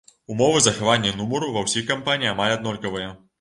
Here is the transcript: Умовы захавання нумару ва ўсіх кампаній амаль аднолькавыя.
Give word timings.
Умовы 0.35 0.61
захавання 0.67 1.11
нумару 1.19 1.51
ва 1.59 1.63
ўсіх 1.67 1.85
кампаній 1.93 2.33
амаль 2.33 2.55
аднолькавыя. 2.57 3.13